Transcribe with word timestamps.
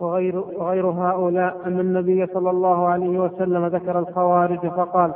وغير, 0.00 0.38
وغير 0.58 0.86
هؤلاء 0.86 1.56
أن 1.66 1.80
النبي 1.80 2.26
صلى 2.26 2.50
الله 2.50 2.88
عليه 2.88 3.18
وسلم 3.18 3.66
ذكر 3.66 3.98
الخوارج 3.98 4.58
فقال 4.58 5.12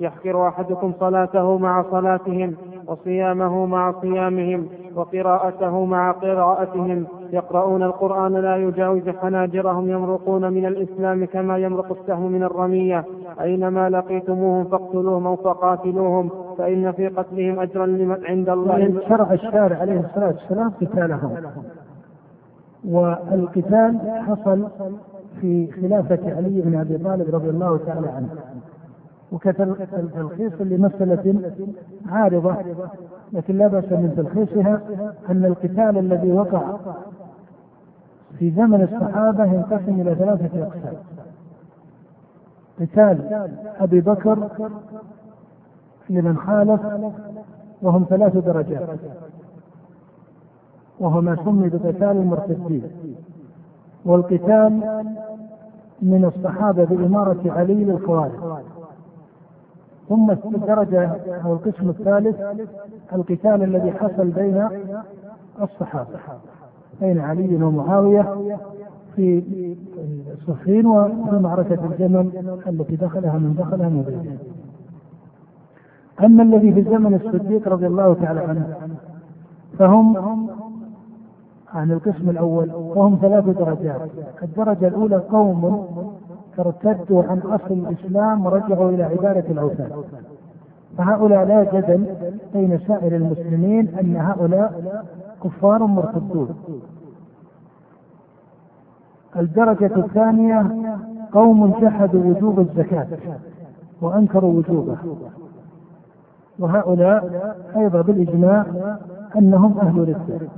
يحقر 0.00 0.48
أحدكم 0.48 0.92
صلاته 1.00 1.58
مع 1.58 1.82
صلاتهم 1.90 2.54
وصيامه 2.86 3.66
مع 3.66 3.92
صيامهم 4.00 4.68
وقراءته 4.96 5.84
مع 5.84 6.12
قراءتهم. 6.12 7.06
يقرؤون 7.32 7.82
القرآن 7.82 8.32
لا 8.32 8.56
يجاوز 8.56 9.08
حناجرهم 9.08 9.90
يمرقون 9.90 10.52
من 10.52 10.66
الإسلام 10.66 11.24
كما 11.24 11.58
يمرق 11.58 11.92
السهم 12.00 12.32
من 12.32 12.42
الرمية. 12.42 13.04
أينما 13.40 13.90
لقيتموهم 13.90 14.64
فاقتلوهم 14.64 15.36
فقاتلوهم 15.36 16.30
فإن 16.58 16.92
في 16.92 17.08
قتلهم 17.08 17.60
أجرا 17.60 17.86
لمن 17.86 18.24
عند 18.24 18.48
الله. 18.48 19.00
شرع 19.08 19.32
الشارع 19.32 19.76
عليه 19.76 20.00
الصلاة 20.00 20.26
والسلام 20.26 20.72
قتالهم. 20.80 21.36
والقتال 22.84 23.98
حصل 24.26 24.68
في 25.40 25.72
خلافة 25.72 26.36
علي 26.36 26.60
بن 26.60 26.78
أبي 26.80 26.98
طالب 26.98 27.34
رضي 27.34 27.50
الله 27.50 27.78
تعالى 27.86 28.08
عنه. 28.08 28.28
وكتلخيص 29.32 30.52
لمسألة 30.60 31.52
عارضة 32.08 32.56
لكن 33.32 33.58
لا 33.58 33.66
بأس 33.66 33.92
من 33.92 34.14
تلخيصها 34.16 34.80
أن 35.30 35.44
القتال 35.44 35.98
الذي 35.98 36.32
وقع 36.32 36.76
في 38.38 38.50
زمن 38.50 38.82
الصحابة 38.82 39.44
ينقسم 39.44 40.00
إلى 40.00 40.14
ثلاثة 40.14 40.62
أقسام. 40.62 40.96
قتال 42.80 43.44
أبي 43.80 44.00
بكر 44.00 44.48
لمن 46.10 46.36
خالف 46.38 46.80
وهم 47.82 48.06
ثلاث 48.10 48.36
درجات. 48.36 48.88
وهو 51.00 51.20
ما 51.20 51.36
سمي 51.44 51.68
بقتال 51.68 52.02
المرتدين 52.02 52.82
والقتال 54.04 55.02
من 56.02 56.24
الصحابة 56.24 56.84
بإمارة 56.84 57.40
علي 57.46 57.84
للخوارج 57.84 58.60
ثم 60.08 60.30
الدرجة 60.30 61.16
أو 61.44 61.52
القسم 61.52 61.88
الثالث 61.88 62.40
القتال 63.12 63.62
الذي 63.62 63.92
حصل 63.92 64.28
بين 64.30 64.68
الصحابة 65.62 66.18
بين 67.00 67.20
علي 67.20 67.64
ومعاوية 67.64 68.54
في 69.16 69.42
صفين 70.46 70.86
وفي 70.86 71.38
معركة 71.38 71.84
الجمل 71.84 72.58
التي 72.66 72.96
دخلها 72.96 73.38
من 73.38 73.54
دخلها 73.58 73.88
من 73.88 74.02
غيره. 74.06 74.36
أما 76.26 76.42
الذي 76.42 76.72
في 76.72 76.82
زمن 76.82 77.14
الصديق 77.14 77.68
رضي 77.68 77.86
الله 77.86 78.14
تعالى 78.14 78.40
عنه 78.40 78.76
فهم 79.78 80.49
عن 81.80 81.92
القسم 81.92 82.30
الأول 82.30 82.72
وهم 82.74 83.18
ثلاث 83.22 83.44
درجات. 83.44 84.00
الدرجة 84.42 84.88
الأولى 84.88 85.16
قوم 85.16 85.86
ارتدوا 86.58 87.22
عن 87.22 87.38
أصل 87.38 87.72
الإسلام 87.74 88.46
ورجعوا 88.46 88.90
إلى 88.90 89.02
عبادة 89.02 89.50
الأوثان. 89.50 89.90
فهؤلاء 90.98 91.44
لا 91.44 91.64
جدل 91.64 92.06
بين 92.54 92.78
سائر 92.86 93.16
المسلمين 93.16 93.88
أن 94.00 94.16
هؤلاء 94.16 95.02
كفار 95.44 95.86
مرتدون. 95.86 96.48
الدرجة 99.36 99.96
الثانية 99.96 100.66
قوم 101.32 101.80
جحدوا 101.80 102.24
وجوب 102.24 102.60
الزكاة 102.60 103.06
وأنكروا 104.02 104.52
وجوبه 104.52 104.96
وهؤلاء 106.58 107.54
أيضا 107.76 108.00
بالإجماع 108.00 108.66
أنهم 109.36 109.78
أهل 109.78 109.98
ردة 109.98 110.48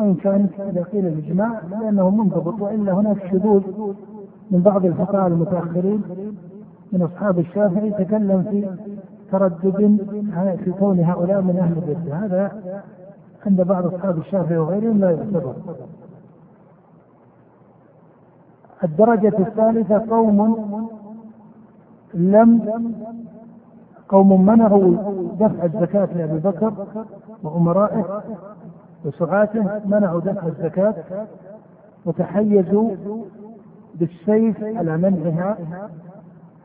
وإن 0.00 0.14
كان 0.14 0.48
إذا 0.58 0.82
قيل 0.82 1.06
الإجماع 1.06 1.60
لأنه 1.70 2.10
منضبط 2.10 2.60
وإلا 2.60 2.92
هناك 2.92 3.26
شذوذ 3.30 3.62
من 4.50 4.60
بعض 4.62 4.86
الفقهاء 4.86 5.26
المتأخرين 5.26 6.02
من 6.92 7.02
أصحاب 7.02 7.38
الشافعي 7.38 7.90
تكلم 7.90 8.42
في 8.42 8.68
تردد 9.32 9.96
في 10.64 10.72
كون 10.78 11.00
هؤلاء 11.00 11.40
من 11.40 11.56
أهل 11.58 11.78
الردة 11.78 12.14
هذا 12.14 12.62
عند 13.46 13.62
بعض 13.62 13.94
أصحاب 13.94 14.18
الشافعي 14.18 14.58
وغيرهم 14.58 14.98
لا 15.00 15.10
يعتبر. 15.10 15.54
الدرجة 18.84 19.38
الثالثة 19.38 20.10
قوم 20.10 20.56
لم 22.14 22.60
قوم 24.08 24.46
منعوا 24.46 24.94
دفع 25.40 25.64
الزكاة 25.64 26.08
لأبي 26.16 26.38
بكر 26.38 26.72
وأمرائه 27.42 28.22
وسعاته 29.04 29.80
منعوا 29.84 30.20
دفع 30.20 30.46
الزكاة 30.46 30.94
وتحيزوا 32.06 32.90
بالسيف 33.94 34.64
على 34.64 34.96
منعها 34.96 35.56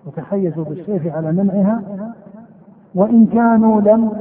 وتحيزوا 0.06 0.64
بالسيف 0.64 1.16
على 1.16 1.32
منعها 1.32 1.82
وإن 2.96 3.26
كانوا 3.26 3.82
لم 3.82 4.12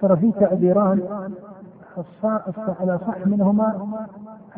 ترى 0.00 0.16
في 0.16 0.32
تعبيران 0.40 1.00
على 2.80 2.98
صح 2.98 3.26
منهما 3.26 3.98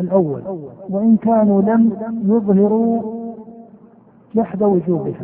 الأول 0.00 0.42
وإن 0.90 1.16
كانوا 1.16 1.62
لم 1.62 1.96
يظهروا 2.24 3.02
جحد 4.34 4.62
وجوبها. 4.62 5.20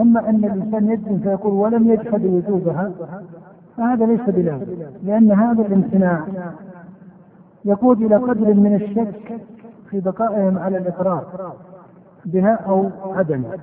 أما 0.00 0.28
أن 0.28 0.44
الإنسان 0.44 0.90
يجزم 0.90 1.18
فيقول 1.18 1.52
ولم 1.52 1.90
يجحد 1.92 2.24
وجوبها 2.24 2.92
فهذا 3.82 4.06
ليس 4.06 4.20
بلازم 4.20 4.66
لأن 5.04 5.32
هذا 5.32 5.62
الامتناع 5.62 6.26
يقود 7.64 8.02
إلى 8.02 8.16
قدر 8.16 8.54
من 8.54 8.74
الشك 8.74 9.40
في 9.90 10.00
بقائهم 10.00 10.58
على 10.58 10.78
الإقرار 10.78 11.52
بها 12.24 12.54
أو 12.54 12.90
عدمها 13.04 13.56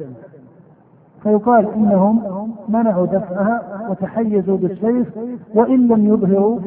فيقال 1.23 1.67
إنهم 1.73 2.51
منعوا 2.69 3.05
دفعها 3.05 3.87
وتحيزوا 3.89 4.57
بالسيف 4.57 5.07
وإن 5.55 5.87
لم 5.87 6.05
يظهروا 6.05 6.59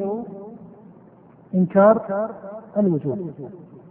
إنكار 1.54 2.28
الوجوب. 2.76 3.30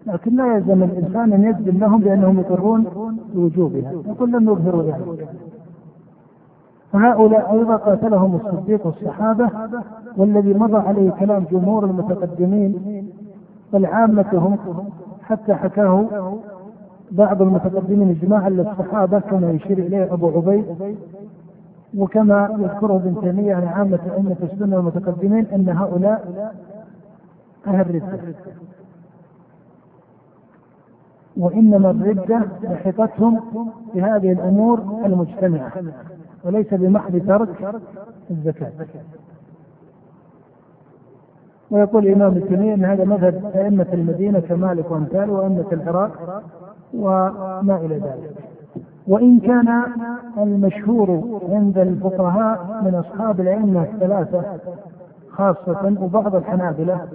لكن 0.05 0.35
لا 0.35 0.55
يلزم 0.55 0.83
الإنسان 0.83 1.33
أن 1.33 1.43
يجزم 1.43 1.77
لهم 1.77 2.01
بأنهم 2.01 2.39
يقرون 2.39 2.85
بوجوبها 3.33 3.91
يقول 3.91 4.31
لم 4.31 4.43
يظهروا 4.49 4.83
ذلك. 4.83 5.29
فهؤلاء 6.93 7.53
أيضا 7.53 7.75
قاتلهم 7.75 8.35
الصديق 8.35 8.85
والصحابة 8.85 9.49
والذي 10.17 10.53
مضى 10.53 10.77
عليه 10.77 11.11
كلام 11.11 11.45
جمهور 11.51 11.85
المتقدمين 11.85 13.03
بل 13.73 13.85
عامتهم 13.85 14.57
حتى 15.23 15.53
حكاه 15.53 16.05
بعض 17.11 17.41
المتقدمين 17.41 18.09
اجماعا 18.09 18.49
للصحابة 18.49 19.19
كما 19.19 19.51
يشير 19.51 19.77
إليه 19.77 20.13
أبو 20.13 20.29
عبيد 20.29 20.65
وكما 21.97 22.49
يذكره 22.59 22.95
ابن 22.95 23.21
تيمية 23.21 23.55
عن 23.55 23.67
عامة 23.67 23.99
أئمة 24.15 24.35
السنة 24.43 24.75
والمتقدمين 24.77 25.45
أن 25.45 25.69
هؤلاء 25.69 26.51
أهل 27.67 27.95
ردة. 27.95 28.19
وإنما 31.37 31.91
الردة 31.91 32.41
لحقتهم 32.63 33.39
بهذه 33.95 34.31
الأمور 34.31 34.79
المجتمعة. 35.05 35.71
وليس 36.45 36.73
بمحض 36.73 37.21
ترك 37.27 37.81
الزكاة. 38.31 38.71
ويقول 41.71 42.07
الإمام 42.07 42.31
ابن 42.31 42.69
أن 42.69 42.85
هذا 42.85 43.03
مذهب 43.03 43.51
أئمة 43.55 43.87
المدينة 43.93 44.39
كمالك 44.39 44.91
وأمثاله 44.91 45.33
وأئمة 45.33 45.65
العراق 45.71 46.43
وما 46.93 47.79
إلى 47.85 47.95
ذلك. 47.95 48.31
وإن 49.07 49.39
كان 49.39 49.83
المشهور 50.37 51.39
عند 51.49 51.77
الفقهاء 51.77 52.81
من 52.85 52.95
أصحاب 52.95 53.41
الأئمة 53.41 53.83
الثلاثة 53.83 54.43
خاصة 55.29 55.95
وبعض 56.01 56.35
الحنابلة 56.35 57.07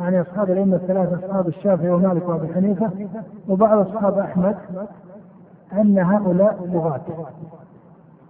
يعني 0.00 0.20
أصحاب 0.20 0.50
الأئمة 0.50 0.76
الثلاثة 0.76 1.26
أصحاب 1.26 1.48
الشافعي 1.48 1.90
ومالك 1.90 2.28
وأبي 2.28 2.54
حنيفة 2.54 2.90
وبعض 3.48 3.78
أصحاب 3.78 4.18
أحمد 4.18 4.56
أن 5.72 5.98
هؤلاء 5.98 6.68
لغات. 6.72 7.00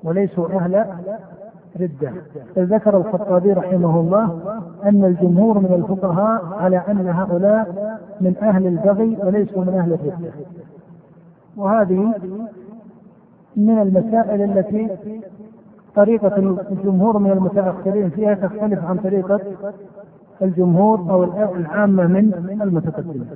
وليسوا 0.04 0.48
أهل 0.48 0.86
ردة. 1.80 2.12
ذكر 2.58 2.96
الخطابي 2.96 3.52
رحمه 3.52 4.00
الله 4.00 4.58
أن 4.84 5.04
الجمهور 5.04 5.58
من 5.58 5.72
الفقهاء 5.74 6.44
على 6.60 6.76
أن 6.88 7.08
هؤلاء 7.08 7.98
من 8.20 8.36
أهل 8.42 8.66
البغي 8.66 9.18
وليسوا 9.24 9.64
من 9.64 9.74
أهل 9.74 9.92
الردة. 9.92 10.32
وهذه 11.56 12.14
من 13.56 13.78
المسائل 13.78 14.42
التي 14.42 14.90
طريقة 15.94 16.36
الجمهور 16.70 17.18
من 17.18 17.30
المتأخرين 17.30 18.10
فيها 18.10 18.34
تختلف 18.34 18.84
عن 18.84 18.96
طريقة 18.96 19.40
الجمهور 20.42 20.98
أو 21.10 21.24
العامة 21.54 22.06
من 22.06 22.58
المتقدمين. 22.62 23.26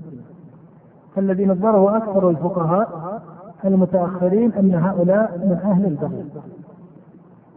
فالذي 1.16 1.46
نظره 1.46 1.96
أكثر 1.96 2.30
الفقهاء 2.30 3.20
المتأخرين 3.66 4.52
أن 4.52 4.74
هؤلاء 4.74 5.38
من 5.44 5.52
أهل 5.64 5.84
البغي 5.86 6.24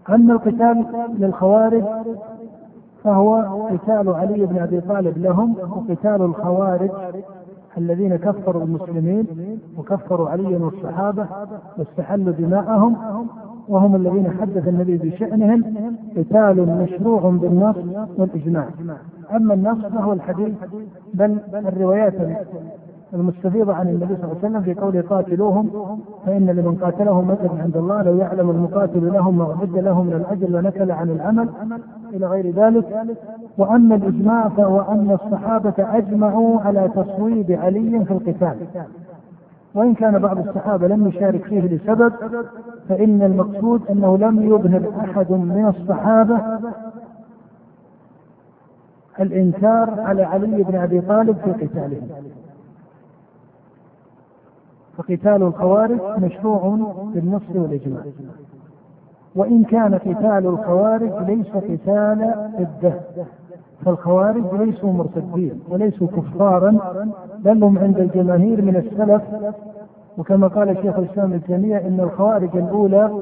أما 0.09 0.33
القتال 0.33 0.85
للخوارج 1.19 1.83
فهو 3.03 3.35
قتال 3.71 4.09
علي 4.09 4.45
بن 4.45 4.57
أبي 4.57 4.81
طالب 4.81 5.17
لهم 5.17 5.55
وقتال 5.59 6.21
الخوارج 6.21 6.89
الذين 7.77 8.15
كفروا 8.15 8.63
المسلمين 8.63 9.25
وكفروا 9.77 10.29
عليا 10.29 10.57
والصحابة 10.59 11.25
واستحلوا 11.77 12.33
دماءهم 12.33 12.95
وهم 13.69 13.95
الذين 13.95 14.31
حدث 14.41 14.67
النبي 14.67 14.97
بشأنهم 14.97 15.63
قتال 16.17 16.83
مشروع 16.83 17.21
بالنص 17.29 17.77
والإجماع. 18.17 18.67
أما 19.35 19.53
النص 19.53 19.85
فهو 19.85 20.13
الحديث 20.13 20.55
بل 21.13 21.37
الروايات 21.53 22.13
المستفيضة 23.13 23.73
عن 23.73 23.87
النبي 23.87 24.15
صلى 24.15 24.23
الله 24.23 24.37
عليه 24.43 24.49
وسلم 24.49 24.61
في 24.61 24.73
قوله 24.73 25.01
قاتلوهم 25.01 25.69
فإن 26.25 26.45
لمن 26.45 26.75
قاتلهم 26.75 27.31
أجر 27.31 27.61
عند 27.61 27.77
الله 27.77 28.01
لو 28.01 28.17
يعلم 28.17 28.49
المقاتل 28.49 29.13
لهم 29.13 29.37
ما 29.37 29.55
أعد 29.59 29.77
له 29.77 30.03
من 30.03 30.13
الأجر 30.13 30.47
لنكل 30.59 30.91
عن 30.91 31.09
العمل 31.09 31.49
إلى 32.13 32.27
غير 32.27 32.51
ذلك. 32.51 33.03
وأما 33.57 33.95
الإجماع 33.95 34.49
فهو 34.49 34.81
أن 34.81 35.11
الصحابة 35.11 35.73
أجمعوا 35.77 36.59
على 36.59 36.89
تصويب 36.95 37.51
علي 37.51 38.05
في 38.05 38.11
القتال. 38.11 38.55
وإن 39.75 39.93
كان 39.93 40.19
بعض 40.19 40.47
الصحابة 40.47 40.87
لم 40.87 41.07
يشارك 41.07 41.45
فيه 41.45 41.61
لسبب 41.61 42.13
فإن 42.89 43.21
المقصود 43.21 43.81
أنه 43.89 44.17
لم 44.17 44.41
يظهر 44.41 44.93
أحد 44.99 45.31
من 45.31 45.73
الصحابة 45.77 46.41
الإنكار 49.19 50.01
على 50.01 50.23
علي 50.23 50.63
بن 50.63 50.75
أبي 50.75 51.01
طالب 51.01 51.37
في 51.37 51.51
قتالهم 51.65 52.07
فقتال 54.99 55.43
الخوارج 55.43 55.99
مشروع 56.17 56.77
بالنص 57.13 57.41
والإجماع. 57.55 58.01
وإن 59.35 59.63
كان 59.63 59.95
قتال 59.95 60.45
الخوارج 60.47 61.11
ليس 61.27 61.47
قتال 61.47 62.33
ضده 62.59 62.93
فالخوارج 63.85 64.43
ليسوا 64.53 64.93
مرتدين 64.93 65.59
وليسوا 65.69 66.07
كفارا 66.07 66.77
بل 67.39 67.63
هم 67.63 67.79
عند 67.79 67.99
الجماهير 67.99 68.61
من 68.61 68.75
السلف. 68.75 69.21
وكما 70.17 70.47
قال 70.47 70.77
شيخ 70.81 70.97
الإسلام 70.97 71.33
ابن 71.33 71.43
تيمية 71.43 71.77
إن 71.77 71.99
الخوارج 71.99 72.57
الأولى 72.57 73.21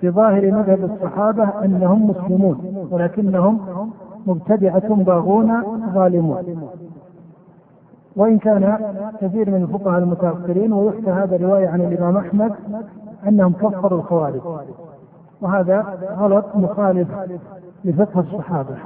في 0.00 0.10
ظاهر 0.10 0.52
مذهب 0.52 0.90
الصحابة 0.92 1.64
أنهم 1.64 2.10
مسلمون 2.10 2.86
ولكنهم 2.90 3.60
مبتدعة 4.26 4.94
باغون 4.94 5.62
ظالمون. 5.94 6.58
وإن 8.16 8.38
كان 8.38 8.78
كثير 9.20 9.50
من 9.50 9.62
الفقهاء 9.62 9.98
المتأخرين 9.98 10.72
ويحكى 10.72 11.10
هذا 11.10 11.36
روايه 11.36 11.68
عن 11.68 11.80
الإمام 11.80 12.16
أحمد 12.16 12.52
أنهم 13.28 13.52
كفروا 13.52 13.98
الخوارج. 13.98 14.40
وهذا 15.40 15.98
غلط 16.18 16.44
مخالف 16.54 17.08
لفقه 17.84 18.20
الصحابة. 18.20 18.76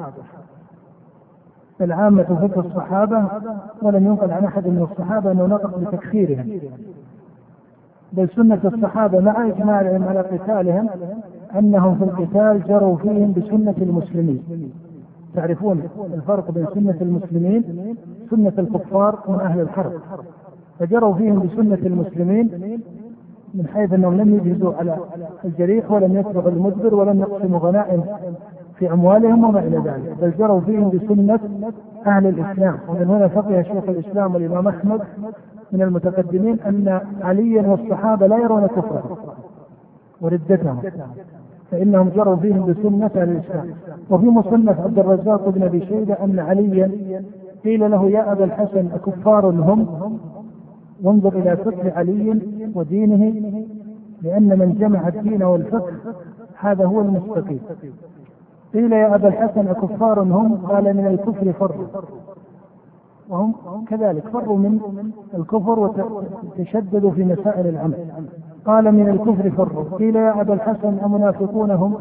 العامة 1.80 2.22
فقه 2.22 2.60
الصحابة 2.60 3.24
ولم 3.82 4.06
ينقل 4.06 4.30
عن 4.30 4.44
أحد 4.44 4.66
من 4.66 4.86
الصحابة 4.90 5.32
أنه 5.32 5.46
نطق 5.46 5.78
بتكفيرهم. 5.78 6.60
بل 8.12 8.28
سنة 8.28 8.60
الصحابة 8.64 9.20
مع 9.20 9.46
إجماعهم 9.46 10.04
على 10.08 10.20
قتالهم 10.20 10.88
أنهم 11.58 11.98
في 11.98 12.04
القتال 12.04 12.62
جروا 12.68 12.96
فيهم 12.96 13.32
بسنة 13.32 13.74
المسلمين. 13.78 14.70
تعرفون 15.34 15.82
الفرق 16.14 16.50
بين 16.50 16.66
سنة 16.74 16.96
المسلمين 17.00 17.64
سنة 18.30 18.52
الكفار 18.58 19.18
من 19.28 19.40
أهل 19.40 19.60
الحرب. 19.60 19.92
فجروا 20.78 21.14
فيهم 21.14 21.38
بسنة 21.38 21.86
المسلمين 21.86 22.80
من 23.54 23.66
حيث 23.66 23.92
أنهم 23.92 24.16
لم 24.16 24.34
يجهزوا 24.34 24.74
على 24.74 24.96
الجريح 25.44 25.90
ولم 25.90 26.16
يتبعوا 26.16 26.48
المدبر 26.48 26.94
ولم 26.94 27.20
يقسموا 27.20 27.58
غنائم 27.58 28.04
في 28.78 28.92
أموالهم 28.92 29.44
وما 29.44 29.60
إلى 29.60 29.76
ذلك 29.76 30.16
بل 30.20 30.32
جروا 30.38 30.60
فيهم 30.60 30.90
بسنة 30.90 31.40
أهل 32.06 32.26
الإسلام. 32.26 32.78
ومن 32.88 33.06
هنا 33.06 33.28
فقه 33.28 33.62
شيخ 33.62 33.88
الإسلام 33.88 34.34
والإمام 34.34 34.68
أحمد 34.68 35.00
من 35.72 35.82
المتقدمين 35.82 36.60
أن 36.60 37.00
عليا 37.22 37.68
والصحابة 37.68 38.26
لا 38.26 38.38
يرون 38.38 38.66
كفرهم 38.66 39.16
وردتهم. 40.20 40.82
فإنهم 41.70 42.08
جروا 42.08 42.36
فيهم 42.36 42.66
بسنة 42.66 43.10
الإسلام. 43.22 43.70
وفي 44.10 44.26
مصنف 44.26 44.80
عبد 44.80 44.98
الرزاق 44.98 45.48
بن 45.48 45.62
أبي 45.62 45.86
شيبة 45.86 46.14
أن 46.14 46.38
عليا 46.38 46.90
قيل 47.64 47.90
له 47.90 48.10
يا 48.10 48.32
أبا 48.32 48.44
الحسن 48.44 48.88
أكفار 48.94 49.46
هم؟ 49.46 49.88
وانظر 51.02 51.32
إلى 51.38 51.56
فقه 51.56 51.92
علي 51.92 52.40
ودينه 52.74 53.32
لأن 54.22 54.58
من 54.58 54.74
جمع 54.80 55.08
الدين 55.08 55.42
والفقه 55.42 55.92
هذا 56.58 56.84
هو 56.84 57.00
المستقيم. 57.00 57.60
قيل 58.74 58.92
يا 58.92 59.14
أبا 59.14 59.28
الحسن 59.28 59.68
أكفار 59.68 60.20
هم؟ 60.22 60.56
قال 60.56 60.96
من 60.96 61.06
الكفر 61.06 61.52
فروا 61.52 61.86
وهم 63.28 63.54
كذلك 63.88 64.28
فروا 64.28 64.58
من 64.58 64.80
الكفر 65.34 65.78
وتشددوا 66.58 67.10
في 67.10 67.24
مسائل 67.24 67.66
العمل. 67.66 68.06
قال 68.64 68.92
من 68.92 69.08
الكفر 69.08 69.50
فروا. 69.50 69.98
قيل 69.98 70.16
يا 70.16 70.40
أبا 70.40 70.54
الحسن 70.54 70.98
أمنافقون 71.04 71.70
هم 71.70 71.98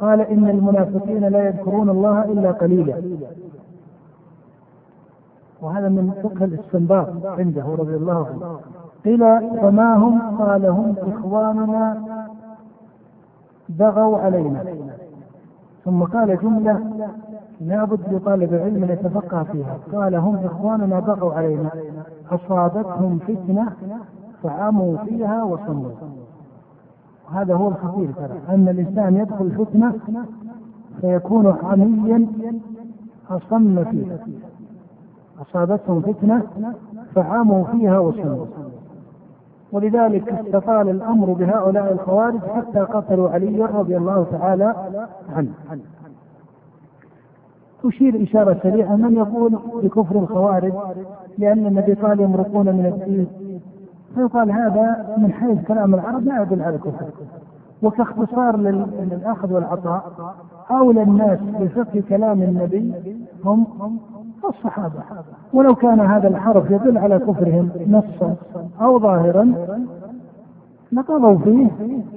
قال 0.00 0.20
إن 0.20 0.48
المنافقين 0.48 1.24
لا 1.24 1.46
يذكرون 1.46 1.90
الله 1.90 2.24
إلا 2.24 2.50
قليلا. 2.50 2.94
وهذا 5.62 5.88
من 5.88 6.10
فقه 6.22 6.44
الاستنباط 6.44 7.08
عنده 7.26 7.64
رضي 7.78 7.96
الله 7.96 8.26
عنه. 8.26 8.58
قيل 9.04 9.20
فما 9.60 9.96
هم؟ 9.96 10.36
قال 10.38 10.66
هم 10.66 10.94
إخواننا 10.98 12.02
بغوا 13.68 14.18
علينا. 14.18 14.64
ثم 15.84 16.02
قال 16.02 16.38
جملة 16.42 16.80
لابد 17.60 18.14
لطالب 18.14 18.54
العلم 18.54 18.82
ان 18.84 18.90
يتفقه 18.90 19.42
فيها. 19.42 19.78
قال 19.92 20.14
هم 20.14 20.36
إخواننا 20.44 21.00
بغوا 21.00 21.34
علينا. 21.34 21.70
أصابتهم 22.30 23.18
فتنة 23.18 23.72
فعموا 24.42 24.96
فيها 24.96 25.42
وصموا 25.42 25.90
هذا 27.32 27.54
هو 27.54 27.68
الخطير 27.68 28.12
ترى 28.12 28.38
أن 28.48 28.68
الإنسان 28.68 29.16
يدخل 29.16 29.50
فتنه 29.50 29.94
فيكون 31.00 31.56
عميا 31.62 32.26
أصم 33.30 33.84
فيها. 33.84 34.18
أصابتهم 35.42 36.00
فتنة 36.00 36.42
فعموا 37.14 37.64
فيها 37.64 37.98
وصموا. 37.98 38.46
ولذلك 39.72 40.32
استطال 40.32 40.88
الأمر 40.88 41.32
بهؤلاء 41.32 41.92
الخوارج 41.92 42.40
حتى 42.40 42.78
قتلوا 42.78 43.30
علي 43.30 43.64
رضي 43.64 43.96
الله 43.96 44.26
تعالى 44.30 44.74
عنه. 45.36 45.50
أشير 47.84 48.22
إشارة 48.22 48.58
سريعة 48.62 48.96
من 48.96 49.16
يقول 49.16 49.58
بكفر 49.82 50.18
الخوارج؟ 50.18 50.72
لأن 51.38 51.66
النبي 51.66 51.92
قال 51.92 52.20
يمرقون 52.20 52.66
من 52.66 52.86
الدين. 52.86 53.47
فيقال 54.14 54.52
هذا 54.52 55.14
من 55.16 55.32
حيث 55.32 55.64
كلام 55.64 55.94
العرب 55.94 56.24
لا 56.24 56.42
يدل 56.42 56.62
على 56.62 56.76
الكفر. 56.76 57.06
وكاختصار 57.82 58.56
للأخذ 58.56 59.52
والعطاء 59.52 60.12
أولى 60.70 61.02
الناس 61.02 61.38
بفقه 61.60 62.02
كلام 62.08 62.42
النبي 62.42 62.92
هم 63.44 63.66
الصحابة. 64.48 65.02
ولو 65.52 65.74
كان 65.74 66.00
هذا 66.00 66.28
الحرف 66.28 66.70
يدل 66.70 66.98
على 66.98 67.18
كفرهم 67.18 67.70
نصا 67.86 68.34
أو 68.80 68.98
ظاهرا 68.98 69.54
لقضوا 70.92 71.38
فيه 71.38 71.70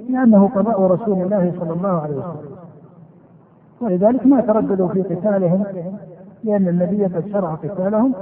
لأنه 0.08 0.48
قضاء 0.48 0.82
رسول 0.82 1.22
الله 1.22 1.52
صلى 1.60 1.72
الله 1.72 2.00
عليه 2.00 2.14
وسلم. 2.16 2.62
ولذلك 3.80 4.26
ما 4.26 4.40
ترددوا 4.40 4.88
في 4.88 5.02
قتالهم 5.02 5.64
لأن 6.44 6.68
النبي 6.68 7.04
قد 7.04 7.28
شرع 7.32 7.54
قتالهم 7.54 8.14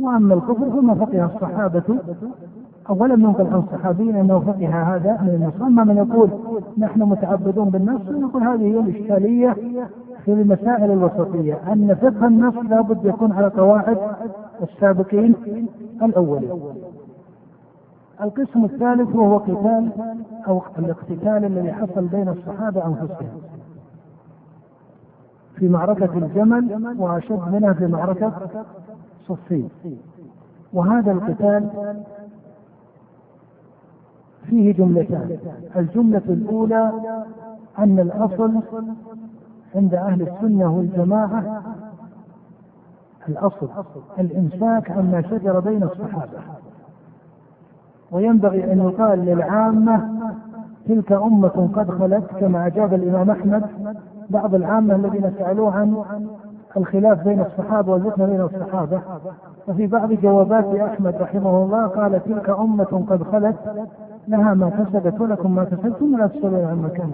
وأما 0.00 0.34
الكفر 0.34 0.70
فما 0.70 0.94
فقه 0.94 1.24
الصحابة 1.24 1.82
أولا 2.90 3.14
ينقل 3.14 3.46
عن 3.46 3.58
الصحابيين 3.58 4.16
أنه 4.16 4.40
فقه 4.40 4.94
هذا 4.94 5.22
من 5.22 5.28
النص 5.28 5.62
أما 5.62 5.84
من 5.84 5.96
يقول 5.96 6.30
نحن 6.78 7.02
متعبدون 7.02 7.70
بالنص 7.70 8.00
نقول 8.08 8.42
هذه 8.42 8.62
هي 8.62 8.80
الإشكالية 8.80 9.56
في 10.24 10.32
المسائل 10.32 10.90
الوسطية. 10.90 11.58
أن 11.72 11.94
فقه 11.94 12.26
النص 12.26 12.54
لابد 12.70 13.04
يكون 13.04 13.32
على 13.32 13.46
قواعد 13.48 13.98
السابقين 14.62 15.34
الأولين. 16.02 16.50
القسم 18.22 18.64
الثالث 18.64 19.16
وهو 19.16 19.38
قتال 19.38 19.88
أو 20.48 20.62
الاقتتال 20.78 21.44
الذي 21.44 21.72
حصل 21.72 22.06
بين 22.06 22.28
الصحابة 22.28 22.86
أنفسهم 22.86 23.40
في 25.56 25.68
معركة 25.68 26.18
الجمل 26.18 26.96
وأشد 26.98 27.52
منها 27.52 27.72
في 27.72 27.86
معركة 27.86 28.32
صفين. 29.28 29.68
وهذا 30.72 31.12
القتال 31.12 31.68
فيه 34.46 34.72
جملتان. 34.72 35.38
الجملة 35.76 36.22
الأولى 36.28 36.92
أن 37.78 37.98
الأصل 37.98 38.60
عند 39.74 39.94
أهل 39.94 40.22
السنة 40.22 40.76
والجماعة 40.76 41.62
الأصل 43.28 43.68
الإمساك 44.18 44.90
عما 44.90 45.22
شجر 45.22 45.60
بين 45.60 45.82
الصحابة. 45.82 46.38
وينبغي 48.12 48.72
أن 48.72 48.78
يقال 48.78 49.18
للعامة 49.18 50.08
تلك 50.88 51.12
أمة 51.12 51.70
قد 51.74 51.90
خلت 51.90 52.24
كما 52.40 52.66
أجاب 52.66 52.94
الإمام 52.94 53.30
أحمد 53.30 53.62
بعض 54.30 54.54
العامة 54.54 54.94
الذين 54.94 55.32
سألوه 55.38 55.74
عن 55.74 56.04
الخلاف 56.76 57.24
بين 57.24 57.40
الصحابة 57.40 57.92
والفتنة 57.92 58.26
بين 58.26 58.40
الصحابة. 58.40 59.00
وفي 59.68 59.86
بعض 59.86 60.12
جوابات 60.12 60.74
أحمد 60.74 61.14
رحمه 61.14 61.64
الله 61.64 61.86
قال 61.86 62.24
تلك 62.24 62.50
أمة 62.50 63.04
قد 63.08 63.22
خلت 63.22 63.56
لها 64.28 64.54
ما 64.54 64.70
كسبت 64.70 65.20
ولكم 65.20 65.54
ما 65.54 65.64
كسبتم 65.64 66.14
ولا 66.14 66.26
تسألون 66.26 66.64
عن 66.64 66.82
مكان. 66.82 67.10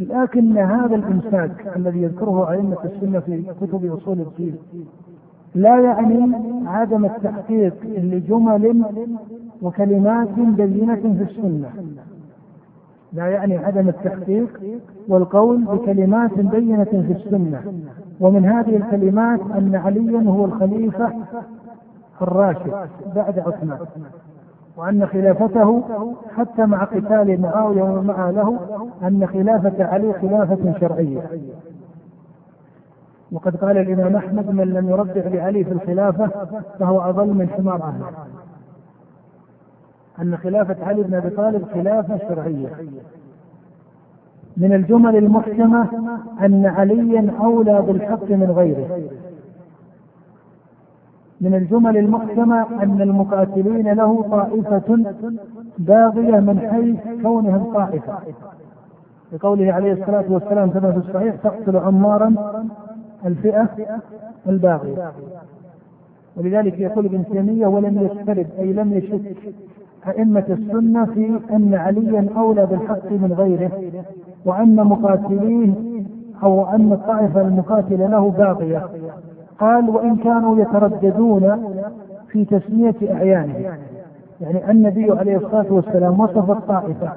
لكن 0.00 0.58
هذا 0.58 0.94
الإمساك 0.94 1.76
الذي 1.76 2.02
يذكره 2.02 2.50
أئمة 2.50 2.76
السنة 2.84 3.20
في 3.20 3.44
كتب 3.60 3.92
أصول 3.92 4.20
الدين 4.20 4.56
لا 5.54 5.80
يعني 5.80 6.32
عدم 6.66 7.04
التحقيق 7.04 7.74
لجمل 7.84 8.84
وكلمات 9.62 10.28
بينة 10.38 10.94
في 10.94 11.22
السنة. 11.22 11.70
لا 13.12 13.26
يعني 13.26 13.56
عدم 13.56 13.88
التحقيق 13.88 14.60
والقول 15.08 15.64
بكلمات 15.64 16.38
بينة 16.40 16.84
في 16.84 17.12
السنة. 17.12 17.62
ومن 18.20 18.44
هذه 18.44 18.76
الكلمات 18.76 19.40
أن 19.40 19.74
عليا 19.74 20.30
هو 20.30 20.44
الخليفة 20.44 21.12
الراشد 22.22 22.72
بعد 23.16 23.38
عثمان. 23.38 23.78
وأن 24.76 25.06
خلافته 25.06 25.82
حتى 26.36 26.66
مع 26.66 26.84
قتال 26.84 27.40
معاوية 27.40 27.82
ومع 27.82 28.30
له 28.30 28.58
أن 29.02 29.26
خلافة 29.26 29.84
علي 29.84 30.12
خلافة 30.12 30.78
شرعية. 30.80 31.22
وقد 33.32 33.56
قال 33.56 33.76
الإمام 33.78 34.16
أحمد 34.16 34.50
من 34.50 34.64
لم 34.64 34.88
يربع 34.88 35.22
لعلي 35.26 35.64
في 35.64 35.72
الخلافة 35.72 36.30
فهو 36.78 37.00
أضل 37.00 37.26
من 37.26 37.48
حمار 37.48 37.82
أهله 37.82 38.06
أن 40.22 40.36
خلافة 40.36 40.84
علي 40.84 41.02
بن 41.02 41.14
أبي 41.14 41.30
طالب 41.30 41.64
خلافة 41.74 42.18
شرعية. 42.28 42.68
من 44.56 44.72
الجمل 44.72 45.16
المحكمة 45.16 45.88
أن 46.40 46.66
عليا 46.66 47.32
أولى 47.40 47.82
بالحق 47.82 48.30
من 48.30 48.50
غيره. 48.50 49.00
من 51.40 51.54
الجمل 51.54 51.96
المحكمة 51.96 52.82
أن 52.82 53.02
المقاتلين 53.02 53.92
له 53.92 54.22
طائفة 54.22 55.14
باغية 55.78 56.40
من 56.40 56.58
حيث 56.70 57.22
كونهم 57.22 57.72
طائفة. 57.74 58.18
لقوله 59.32 59.72
عليه 59.72 59.92
الصلاة 59.92 60.24
والسلام 60.28 60.70
كما 60.70 60.92
في 60.92 60.98
الصحيح 60.98 61.34
تقتل 61.34 61.76
عمارا 61.76 62.34
الفئة 63.26 63.68
الباغية. 64.46 65.12
ولذلك 66.36 66.80
يقول 66.80 67.04
ابن 67.06 67.24
تيمية 67.32 67.66
ولم 67.66 67.98
يسترد 68.02 68.46
أي 68.58 68.72
لم 68.72 68.92
يشك 68.92 69.36
أئمة 70.08 70.44
السنة 70.48 71.04
في 71.04 71.40
أن 71.50 71.74
عليا 71.74 72.28
أولى 72.36 72.66
بالحق 72.66 73.12
من 73.12 73.32
غيره 73.32 73.70
وأن 74.44 74.76
مقاتليه 74.76 75.72
أو 76.42 76.66
أن 76.66 76.92
الطائفة 76.92 77.40
المقاتلة 77.40 78.06
له 78.06 78.30
باقية. 78.30 78.82
قال 79.60 79.90
وإن 79.90 80.16
كانوا 80.16 80.58
يترددون 80.60 81.74
في 82.28 82.44
تسمية 82.44 82.94
أعيانه 83.10 83.54
يعني 84.40 84.70
النبي 84.70 85.12
عليه 85.12 85.36
الصلاة 85.36 85.66
والسلام 85.72 86.20
وصف 86.20 86.50
الطائفة. 86.50 87.12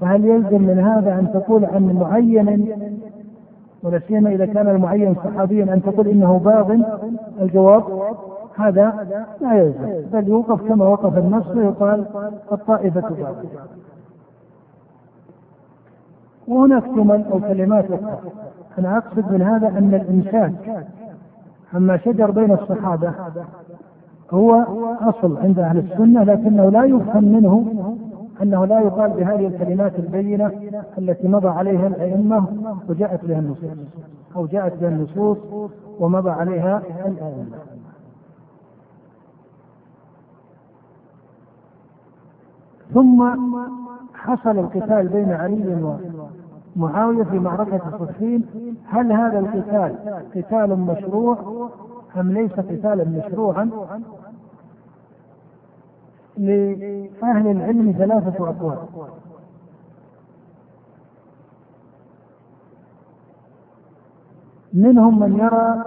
فهل 0.00 0.24
يلزم 0.24 0.62
من 0.62 0.78
هذا 0.78 1.12
أن 1.12 1.32
تقول 1.32 1.64
عن 1.64 1.92
معين؟ 2.00 2.68
ولا 3.82 3.98
سيما 4.08 4.30
إذا 4.30 4.46
كان 4.46 4.68
المعين 4.68 5.14
صحابيا 5.14 5.64
أن 5.64 5.82
تقول 5.82 6.08
إنه 6.08 6.38
باغ 6.38 6.76
الجواب 7.40 7.82
هذا 8.58 9.06
لا 9.40 9.54
يلزم 9.54 10.10
بل 10.12 10.28
يوقف 10.28 10.68
كما 10.68 10.84
وقف 10.88 11.18
النص 11.18 11.46
ويقال 11.46 12.04
الطائفة 12.52 13.00
باغية 13.00 13.58
وهناك 16.48 16.84
جمل 16.88 17.24
أو 17.32 17.40
كلمات 17.40 17.84
أخرى. 17.84 18.18
أنا 18.78 18.98
أقصد 18.98 19.32
من 19.32 19.42
هذا 19.42 19.68
أن 19.68 19.94
الإمساك 19.94 20.86
عما 21.74 21.96
شجر 21.96 22.30
بين 22.30 22.52
الصحابة 22.52 23.12
هو 24.30 24.66
أصل 25.00 25.36
عند 25.36 25.58
أهل 25.58 25.78
السنة 25.78 26.22
لكنه 26.22 26.70
لا 26.70 26.84
يفهم 26.84 27.24
منه 27.24 27.86
أنه 28.42 28.64
لا 28.64 28.80
يقال 28.80 29.10
بهذه 29.10 29.46
الكلمات 29.46 29.98
البينة 29.98 30.52
التي 30.98 31.28
مضى 31.28 31.48
عليها 31.48 31.86
الأئمة 31.86 32.46
وجاءت 32.88 33.24
بها 33.24 33.38
النصوص 33.38 33.78
أو 34.36 34.46
جاءت 34.46 34.80
بها 34.80 34.88
النصوص 34.88 35.38
ومضى 36.00 36.30
عليها 36.30 36.82
الأئمة. 37.06 37.75
ثم 42.96 43.30
حصل 44.14 44.58
القتال 44.58 45.08
بين 45.08 45.32
علي 45.32 45.96
ومعاوية 46.76 47.24
في 47.24 47.38
معركة 47.38 47.98
صفين 47.98 48.44
هل 48.86 49.12
هذا 49.12 49.38
القتال 49.38 49.96
قتال 50.34 50.78
مشروع 50.78 51.38
أم 52.16 52.32
ليس 52.32 52.52
قتالا 52.52 53.04
مشروعا؟ 53.04 53.70
لأهل 56.36 57.46
العلم 57.46 57.94
ثلاثة 57.98 58.48
أقوال. 58.48 58.78
منهم 64.72 65.20
من 65.20 65.38
يرى 65.38 65.84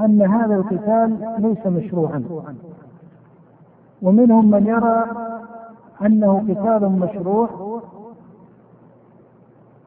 أن 0.00 0.22
هذا 0.22 0.54
القتال 0.54 1.34
ليس 1.38 1.66
مشروعا. 1.66 2.24
ومنهم 4.02 4.50
من 4.50 4.66
يرى 4.66 5.04
أنه 6.06 6.38
قتال 6.48 6.88
مشروع 6.92 7.48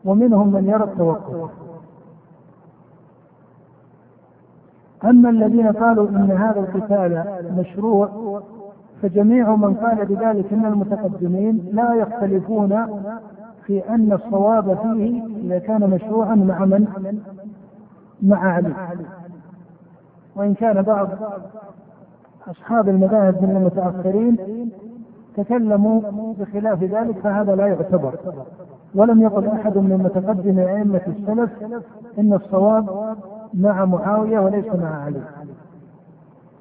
ومنهم 0.05 0.51
من 0.51 0.67
يرى 0.67 0.83
التوقف 0.83 1.49
أما 5.03 5.29
الذين 5.29 5.71
قالوا 5.71 6.09
إن 6.09 6.31
هذا 6.31 6.59
القتال 6.59 7.25
مشروع 7.57 8.09
فجميع 9.01 9.55
من 9.55 9.73
قال 9.73 10.05
بذلك 10.05 10.53
من 10.53 10.65
المتقدمين 10.65 11.69
لا 11.73 11.93
يختلفون 11.93 13.01
في 13.65 13.89
أن 13.89 14.11
الصواب 14.13 14.77
فيه 14.77 15.23
إذا 15.43 15.59
كان 15.59 15.89
مشروعا 15.89 16.35
مع 16.35 16.65
من؟ 16.65 16.87
مع 18.21 18.53
علي 18.53 18.73
وإن 20.35 20.53
كان 20.53 20.81
بعض 20.81 21.09
أصحاب 22.47 22.89
المذاهب 22.89 23.43
من 23.43 23.55
المتأخرين 23.57 24.37
تكلموا 25.37 26.01
بخلاف 26.39 26.83
ذلك 26.83 27.17
فهذا 27.19 27.55
لا 27.55 27.67
يعتبر. 27.67 28.15
ولم 28.95 29.21
يقل 29.21 29.47
أحد 29.47 29.77
من 29.77 29.97
متقدم 29.97 30.59
أئمة 30.59 31.01
السلف 31.07 31.51
إن 32.19 32.33
الصواب 32.33 33.15
مع 33.53 33.85
معاوية 33.85 34.39
وليس 34.39 34.65
مع 34.65 35.03
علي. 35.03 35.21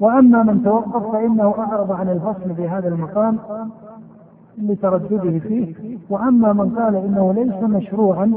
وأما 0.01 0.43
من 0.43 0.63
توقف 0.65 1.13
فإنه 1.13 1.55
أعرض 1.59 1.93
عن 1.93 2.09
الفصل 2.09 2.55
في 2.55 2.69
هذا 2.69 2.89
المقام 2.89 3.39
لتردده 4.59 5.39
فيه. 5.39 5.99
وأما 6.11 6.53
من 6.53 6.71
قال 6.71 6.97
إنه 6.97 7.33
ليس 7.33 7.63
مشروعا 7.63 8.33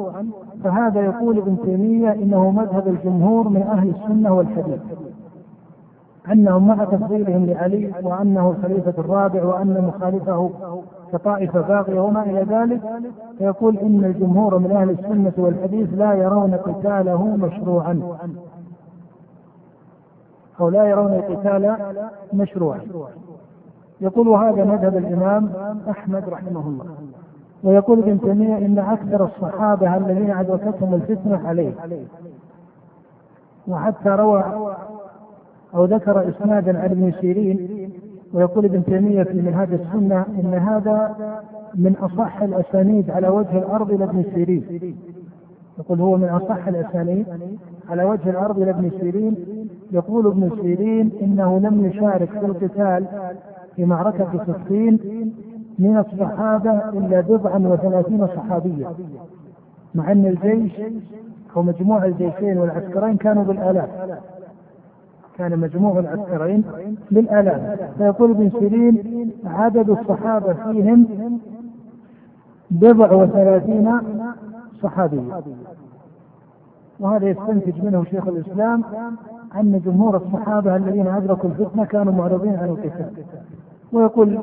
فهذا 0.63 1.01
يقول 1.01 1.37
ابن 1.37 1.57
تيمية 1.65 2.13
إنه 2.13 2.51
مذهب 2.51 2.87
الجمهور 2.87 3.49
من 3.49 3.61
أهل 3.61 3.89
السنة 3.89 4.33
والحديث. 4.33 4.79
أنهم 6.31 6.67
مع 6.67 6.83
تفضيلهم 6.83 7.45
لعلي 7.45 7.91
وأنه 8.03 8.49
الخليفة 8.57 8.93
الرابع 8.97 9.43
وأن 9.43 9.81
مخالفه 9.87 10.51
كطائفة 11.13 11.61
باغية 11.61 11.99
وما 11.99 12.23
إلى 12.23 12.41
ذلك 12.41 12.81
فيقول 13.37 13.77
إن 13.77 14.05
الجمهور 14.05 14.57
من 14.57 14.71
أهل 14.71 14.89
السنة 14.89 15.33
والحديث 15.37 15.89
لا 15.93 16.13
يرون 16.13 16.55
قتاله 16.55 17.23
مشروعا. 17.35 18.01
أو 20.61 20.69
لا 20.69 20.85
يرون 20.85 21.13
القتال 21.13 21.75
مشروعا. 22.33 22.79
يقول 24.01 24.27
هذا 24.27 24.63
مذهب 24.63 24.97
الإمام 24.97 25.49
أحمد 25.89 26.29
رحمه 26.29 26.67
الله. 26.67 26.85
ويقول 27.63 27.99
ابن 27.99 28.21
تيمية 28.21 28.57
إن 28.57 28.79
أكثر 28.79 29.25
الصحابة 29.25 29.97
الذين 29.97 30.31
أدركتهم 30.31 30.93
الفتنة 30.93 31.47
عليه. 31.47 31.73
وحتى 33.67 34.09
روى 34.09 34.43
أو 35.75 35.85
ذكر 35.85 36.29
إسنادا 36.29 36.79
عن 36.79 36.89
ابن 36.89 37.11
سيرين 37.21 37.89
ويقول 38.33 38.65
ابن 38.65 38.83
تيمية 38.85 39.23
في 39.23 39.41
منهاج 39.41 39.73
السنة 39.73 40.25
إن 40.39 40.53
هذا 40.53 41.15
من 41.75 41.95
أصح 41.95 42.41
الأسانيد 42.41 43.11
على 43.11 43.27
وجه 43.27 43.57
الأرض 43.57 43.91
لابن 43.91 44.23
سيرين. 44.35 44.95
يقول 45.79 46.01
هو 46.01 46.17
من 46.17 46.29
أصح 46.29 46.67
الأسانيد 46.67 47.25
على 47.89 48.03
وجه 48.03 48.29
الأرض 48.29 48.59
لابن 48.59 48.91
سيرين. 49.01 49.35
يقول 49.91 50.27
ابن 50.27 50.51
سيرين 50.61 51.11
إنه 51.21 51.59
لم 51.59 51.85
يشارك 51.85 52.29
في 52.29 52.45
القتال 52.45 53.05
في 53.75 53.85
معركة 53.85 54.45
صفين 54.47 54.99
من 55.79 55.97
الصحابة 55.97 56.89
إلا 56.89 57.21
بضعا 57.21 57.57
وثلاثين 57.59 58.27
صحابيا 58.27 58.91
مع 59.95 60.11
أن 60.11 60.25
الجيش 60.25 60.71
أو 61.55 61.63
مجموع 61.63 62.05
الجيشين 62.05 62.57
والعسكرين 62.57 63.17
كانوا 63.17 63.43
بالآلاف. 63.43 63.89
كان 65.37 65.59
مجموع 65.59 65.99
العسكرين 65.99 66.63
بالآلاف 67.11 67.91
فيقول 67.97 68.31
ابن 68.31 68.49
سيرين 68.59 69.31
عدد 69.45 69.89
الصحابة 69.89 70.53
فيهم 70.53 71.07
بضع 72.71 73.11
وثلاثين 73.11 73.91
صحابيا 74.83 75.41
وهذا 76.99 77.29
يستنتج 77.29 77.83
منه 77.83 78.03
شيخ 78.03 78.27
الإسلام 78.27 78.83
أن 79.55 79.81
جمهور 79.85 80.17
الصحابة 80.17 80.75
الذين 80.75 81.07
أدركوا 81.07 81.49
الفتنة 81.49 81.85
كانوا 81.85 82.13
معرضين 82.13 82.55
عن 82.55 82.69
القتال. 82.69 83.11
ويقول 83.93 84.39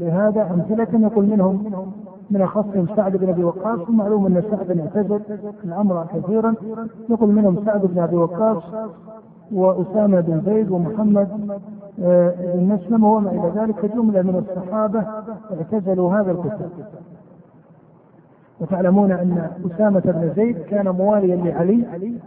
لهذا 0.00 0.50
أمثلة 0.54 1.06
يقول 1.06 1.26
منهم 1.26 1.84
من 2.30 2.42
أخصهم 2.42 2.86
سعد 2.96 3.16
بن 3.16 3.28
أبي 3.28 3.44
وقاص 3.44 3.88
ومعلوم 3.88 4.26
أن 4.26 4.42
سعد 4.50 4.78
اعتزل 4.78 5.20
الأمر 5.64 6.06
كثيرا. 6.14 6.54
يقول 7.08 7.28
منهم 7.28 7.64
سعد 7.64 7.86
بن 7.86 7.98
أبي 7.98 8.16
وقاص 8.16 8.62
وأسامة 9.52 10.20
بن 10.20 10.42
زيد 10.46 10.70
ومحمد 10.70 11.58
آه، 12.02 12.34
بن 12.54 12.68
مسلم 12.68 13.04
وما 13.04 13.30
إلى 13.30 13.52
ذلك 13.60 13.94
جملة 13.94 14.22
من 14.22 14.36
الصحابة 14.36 15.04
اعتزلوا 15.50 16.14
هذا 16.14 16.30
القتال 16.30 16.68
وتعلمون 18.60 19.12
أن 19.12 19.50
أسامة 19.66 20.00
بن 20.00 20.32
زيد 20.36 20.58
كان 20.58 20.88
مواليا 20.88 21.36
لعلي 21.36 21.84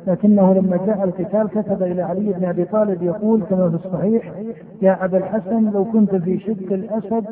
لكنه 0.08 0.53
لما 0.53 0.77
جاء 0.77 1.03
القتال 1.03 1.50
كتب 1.50 1.84
إلى 1.84 2.01
علي 2.01 2.34
بن 2.34 2.46
أبي 2.46 2.65
طالب 2.65 3.03
يقول 3.03 3.44
كما 3.50 3.70
في 3.70 3.75
الصحيح 3.75 4.34
يا 4.82 5.06
أبا 5.06 5.18
الحسن 5.18 5.72
لو 5.72 5.86
كنت 5.86 6.15
في 6.15 6.39
شق 6.39 6.74
الأسد 6.74 7.25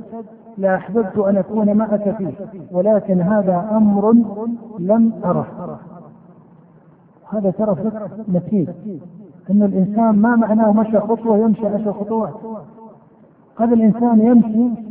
لأحببت 0.57 1.17
أن 1.17 1.38
أكون 1.38 1.74
معك 1.74 2.15
فيه 2.17 2.33
ولكن 2.71 3.21
هذا 3.21 3.67
أمر 3.71 4.13
لم 4.79 5.12
أره. 5.25 5.79
هذا 7.29 7.51
ترى 7.51 7.75
نتيج 8.33 8.69
أن 9.50 9.63
الإنسان 9.63 10.15
ما 10.15 10.36
معناه 10.36 10.74
مشى 10.74 11.00
خطوة 11.00 11.38
يمشي 11.38 11.67
عشر 11.67 11.93
خطوات 11.93 12.33
قد 13.55 13.71
الإنسان 13.71 14.19
يمشي 14.19 14.81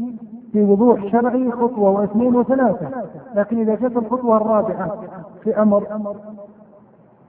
في 0.52 0.62
وضوح 0.62 1.12
شرعي 1.12 1.50
خطوة 1.50 1.90
واثنين 1.90 2.36
وثلاثة 2.36 2.88
لكن 3.34 3.60
إذا 3.60 3.74
جت 3.74 3.96
الخطوة 3.96 4.36
الرابعة 4.36 4.98
في 5.44 5.62
أمر 5.62 5.86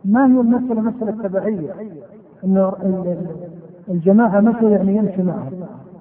ما 0.05 0.25
هي 0.25 0.39
المسألة؟ 0.39 0.81
مسألة 0.81 1.27
تبعية. 1.27 1.73
أن 2.43 2.71
الجماعة 3.89 4.39
مشوا 4.39 4.69
يعني 4.69 4.95
يمشي 4.95 5.23
معهم 5.23 5.51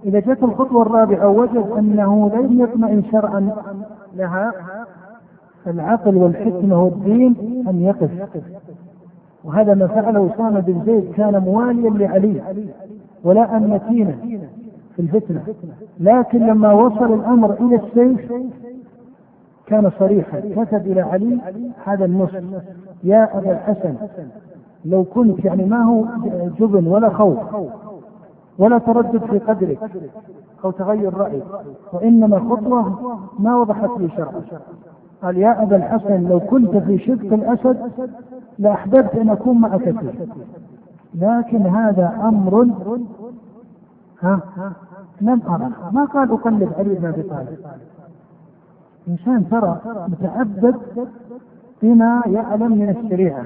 إذا 0.04 0.20
جت 0.20 0.42
الخطوة 0.42 0.82
الرابعة 0.82 1.28
وجد 1.28 1.66
أنه 1.78 2.30
لن 2.34 2.60
يطمئن 2.60 3.04
شرعا 3.12 3.50
لها 4.16 4.52
العقل 5.66 6.16
والحكمة 6.16 6.82
والدين 6.82 7.36
أن 7.68 7.80
يقف. 7.80 8.10
وهذا 9.44 9.74
ما 9.74 9.86
فعله 9.86 10.30
أسامة 10.34 10.60
بن 10.60 10.82
زيد 10.86 11.12
كان 11.12 11.38
مواليا 11.42 11.90
لعلي 11.90 12.42
ولا 13.24 13.56
أن 13.56 13.70
متينا 13.70 14.14
في 14.96 15.02
الفتنة. 15.02 15.42
لكن 16.00 16.46
لما 16.46 16.72
وصل 16.72 17.12
الأمر 17.14 17.52
إلى 17.52 17.76
السيف 17.76 18.32
كان 19.66 19.90
صريحا 19.98 20.40
كتب 20.40 20.86
إلى 20.86 21.00
علي 21.00 21.38
هذا 21.84 22.04
النص 22.04 22.30
يا 23.04 23.38
أبا 23.38 23.52
الحسن 23.52 23.94
لو 24.84 25.04
كنت 25.04 25.44
يعني 25.44 25.64
ما 25.64 25.82
هو 25.82 26.04
جبن 26.60 26.86
ولا 26.86 27.08
خوف 27.10 27.38
ولا 28.58 28.78
تردد 28.78 29.24
في 29.24 29.38
قدرك 29.38 29.78
أو 30.64 30.70
تغير 30.70 31.14
رأيك 31.14 31.44
وإنما 31.92 32.38
خطوة 32.38 32.98
ما 33.38 33.56
وضحت 33.56 33.90
لي 33.98 34.08
شرعا. 34.16 34.42
قال 35.22 35.38
يا 35.38 35.62
أبا 35.62 35.76
الحسن 35.76 36.28
لو 36.28 36.40
كنت 36.40 36.76
في 36.76 36.98
شق 36.98 37.32
الأسد 37.32 37.76
لأحببت 38.60 39.14
أن 39.14 39.28
أكون 39.28 39.60
معك 39.60 39.82
فيه 39.82 40.26
لكن 41.14 41.66
هذا 41.66 42.20
أمر 42.22 42.68
ها 44.22 44.40
لم 45.20 45.42
أرى. 45.48 45.70
ما 45.92 46.04
قال 46.04 46.32
أقلد 46.32 46.72
علي 46.78 46.94
بن 46.94 47.06
أبي 47.06 47.22
طالب؟ 47.22 47.58
إنسان 49.08 49.48
ترى 49.48 49.80
متعبد 50.08 50.76
بما 51.82 52.22
يعلم 52.26 52.72
من 52.72 52.88
الشريعة. 52.88 53.44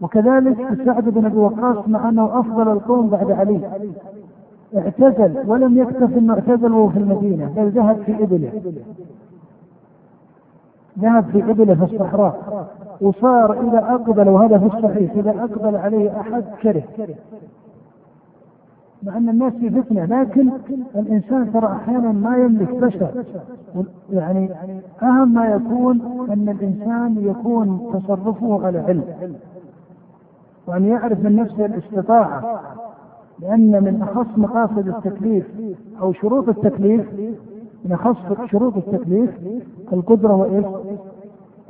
وكذلك 0.00 0.84
سعد 0.84 1.04
بن 1.08 1.24
أبي 1.24 1.36
وقاص 1.36 1.88
مع 1.88 2.08
أنه 2.08 2.40
أفضل 2.40 2.68
القوم 2.68 3.08
بعد 3.08 3.30
علي. 3.30 3.60
اعتزل 4.76 5.42
ولم 5.46 5.78
يكتف 5.78 6.16
إنه 6.16 6.34
اعتزل 6.34 6.72
وهو 6.72 6.88
في 6.88 6.98
المدينة 6.98 7.52
بل 7.56 7.70
ذهب 7.70 8.02
في 8.02 8.24
إبله. 8.24 8.62
ذهب 10.98 11.24
في 11.24 11.50
إبله 11.50 11.74
في 11.74 11.94
الصحراء. 11.94 12.66
وصار 13.00 13.68
إذا 13.68 13.78
أقبل 13.94 14.28
وهذا 14.28 14.58
في 14.58 14.66
الصحيح 14.66 15.12
إذا 15.12 15.30
أقبل 15.30 15.76
عليه 15.76 16.20
أحد 16.20 16.44
كره. 16.62 16.82
مع 19.02 19.16
أن 19.16 19.28
الناس 19.28 19.52
في 19.52 19.70
فتنة 19.70 20.04
لكن 20.04 20.50
الإنسان 20.96 21.52
ترى 21.52 21.66
أحيانا 21.66 22.12
ما 22.12 22.36
يملك 22.36 22.74
بشر. 22.74 23.24
يعني 24.10 24.50
أهم 25.02 25.34
ما 25.34 25.46
يكون 25.46 26.00
أن 26.30 26.48
الإنسان 26.48 27.16
يكون 27.18 27.90
تصرفه 27.92 28.66
على 28.66 28.78
علم. 28.78 29.04
وأن 30.66 30.84
يعرف 30.84 31.24
من 31.24 31.36
نفسه 31.36 31.66
الاستطاعة. 31.66 32.60
لأن 33.38 33.84
من 33.84 34.02
أخص 34.02 34.38
مقاصد 34.38 34.88
التكليف 34.88 35.46
أو 36.02 36.12
شروط 36.12 36.48
التكليف 36.48 37.06
من 37.84 37.92
أخص 37.92 38.48
شروط 38.50 38.76
التكليف 38.76 39.30
القدرة 39.92 40.34
وإيش؟ 40.34 40.64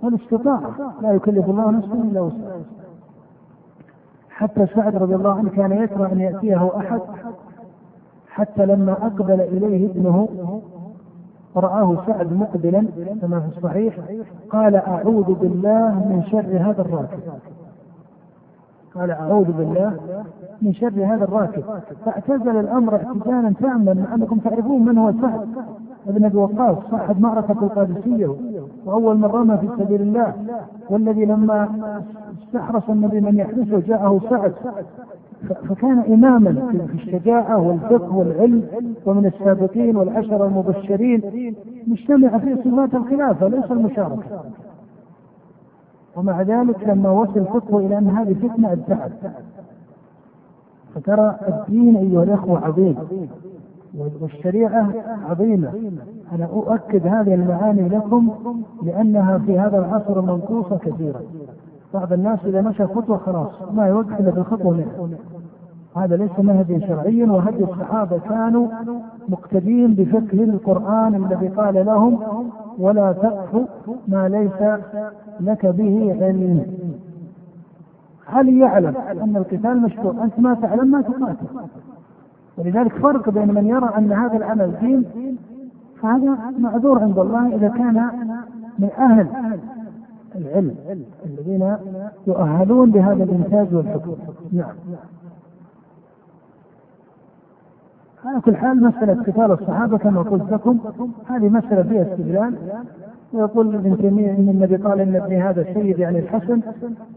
والاستطاعة. 0.02 0.94
لا 1.02 1.12
يكلف 1.12 1.50
الله 1.50 1.70
نفسا 1.70 1.94
إلا 1.94 2.20
وسعها. 2.20 2.60
حتى 4.30 4.66
سعد 4.66 4.96
رضي 4.96 5.14
الله 5.14 5.32
عنه 5.38 5.50
كان 5.50 5.72
يكره 5.72 6.12
أن 6.12 6.20
يأتيه 6.20 6.70
أحد 6.76 7.00
حتى 8.28 8.66
لما 8.66 8.92
أقبل 8.92 9.40
إليه 9.40 9.90
ابنه 9.90 10.28
رآه 11.56 11.96
سعد 12.06 12.32
مقبلا 12.32 12.86
كما 13.22 13.40
في 13.40 13.56
الصحيح 13.56 13.98
قال 14.50 14.76
أعوذ 14.76 15.34
بالله 15.34 15.88
من 15.88 16.22
شر 16.30 16.70
هذا 16.70 16.80
الراكب. 16.80 17.20
قال 18.94 19.10
أعوذ 19.10 19.52
بالله 19.52 20.00
من 20.62 20.72
شر 20.72 21.04
هذا 21.04 21.24
الراكب. 21.24 21.62
فاعتزل 22.04 22.56
الأمر 22.56 22.94
اعتزالا 22.94 23.54
تاما 23.60 23.94
مع 23.94 24.14
أنكم 24.14 24.38
تعرفون 24.38 24.84
من 24.84 24.98
هو 24.98 25.12
سعد. 25.12 25.48
ابن 26.08 26.24
أبي 26.24 26.36
وقاص 26.36 26.76
صاحب 26.90 27.20
معركة 27.20 27.52
القادسية. 27.62 28.34
وأول 28.86 29.16
من 29.16 29.24
رمى 29.24 29.58
في 29.58 29.68
سبيل 29.78 30.02
الله 30.02 30.34
والذي 30.90 31.24
لما 31.24 31.68
استحرس 32.42 32.82
النبي 32.88 33.20
من 33.20 33.36
يحرسه 33.36 33.80
جاءه 33.86 34.20
سعد. 34.30 34.52
فكان 35.68 35.98
إماما 35.98 36.52
في 36.86 36.94
الشجاعة 36.94 37.58
والفقه 37.58 38.16
والعلم 38.16 38.66
ومن 39.06 39.26
السابقين 39.26 39.96
والعشرة 39.96 40.46
المبشرين. 40.46 41.54
مجتمع 41.86 42.38
في 42.38 42.56
صفات 42.64 42.94
الخلافة 42.94 43.48
ليس 43.48 43.70
المشاركة. 43.70 44.44
ومع 46.16 46.42
ذلك 46.42 46.88
لما 46.88 47.10
وصل 47.10 47.40
الفقه 47.40 47.78
إلى 47.78 47.98
أن 47.98 48.08
هذه 48.08 48.34
فتنة 48.34 48.72
ابتعد 48.72 49.12
فترى 50.94 51.36
الدين 51.48 51.96
أيها 51.96 52.22
الأخوة 52.22 52.66
عظيم. 52.66 52.96
والشريعة 53.94 54.92
عظيمة. 55.30 55.72
أنا 56.32 56.44
أؤكد 56.44 57.06
هذه 57.06 57.34
المعاني 57.34 57.88
لكم 57.88 58.30
لأنها 58.82 59.38
في 59.38 59.58
هذا 59.58 59.78
العصر 59.78 60.20
منقوصة 60.20 60.78
كثيرا 60.78 61.20
بعض 61.94 62.12
الناس 62.12 62.38
إذا 62.44 62.60
مشى 62.60 62.86
خطوة 62.86 63.16
خلاص 63.16 63.48
ما 63.74 63.86
يوقف 63.86 64.20
إلا 64.20 64.30
في 64.30 64.38
الخطوة 64.38 64.72
منها. 64.72 65.18
هذا 65.96 66.16
ليس 66.16 66.30
منهجا 66.38 66.86
شرعيا 66.86 67.32
وهدي 67.32 67.64
الصحابة 67.64 68.18
كانوا 68.18 68.68
مقتدين 69.28 69.94
بفقه 69.94 70.44
القرآن 70.44 71.14
الذي 71.14 71.48
قال 71.48 71.86
لهم 71.86 72.18
ولا 72.78 73.12
تقف 73.12 73.66
ما 74.08 74.28
ليس 74.28 74.80
لك 75.40 75.66
به 75.66 76.16
علم. 76.20 76.66
هل 78.26 78.48
يعلم 78.58 78.94
أن 78.96 79.36
القتال 79.36 79.82
مشروع؟ 79.82 80.24
أنت 80.24 80.38
ما 80.38 80.54
تعلم 80.54 80.90
ما 80.90 81.02
تقاتل. 81.02 81.46
ولذلك 82.60 82.92
فرق 82.92 83.30
بين 83.30 83.54
من 83.54 83.66
يرى 83.66 83.90
أن 83.98 84.12
هذا 84.12 84.36
العمل 84.36 84.74
دين 84.80 85.04
فهذا 86.02 86.38
معذور 86.58 86.98
عند 86.98 87.18
الله 87.18 87.56
إذا 87.56 87.68
كان 87.68 88.10
من 88.78 88.88
أهل 88.98 89.26
العلم 90.36 90.74
الذين 91.26 91.76
يؤهلون 92.26 92.90
بهذا 92.90 93.24
الإنتاج 93.24 93.74
والحكم. 93.74 94.16
نعم. 94.52 94.74
على 98.24 98.40
كل 98.40 98.56
حال 98.56 98.84
مسألة 98.84 99.22
قتال 99.22 99.52
الصحابة 99.52 99.98
كما 99.98 100.22
قلت 100.22 100.52
لكم 100.52 100.78
هذه 101.28 101.48
مسألة 101.48 101.82
فيها 101.82 102.02
استدلال. 102.02 102.54
ويقول 103.32 103.74
ابن 103.74 103.98
تيمية 103.98 104.30
إن 104.30 104.48
النبي 104.48 104.76
قال 104.76 105.00
إن 105.00 105.16
ابني 105.16 105.42
هذا 105.42 105.60
السيد 105.60 105.98
يعني 105.98 106.18
الحسن 106.18 106.60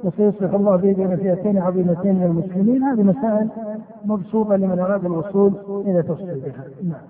وسيصلح 0.04 0.54
الله 0.54 0.76
به 0.76 0.94
بين 0.94 1.18
فئتين 1.18 1.58
عظيمتين 1.58 2.16
من 2.16 2.24
المسلمين. 2.24 2.84
هذه 2.84 3.04
مسائل 3.04 3.50
مبسوطة 4.06 4.56
لمن 4.56 4.80
أراد 4.80 5.06
الوصول 5.06 5.54
إلى 5.88 6.02
تفصيلها 6.02 6.66
نعم. 6.84 7.02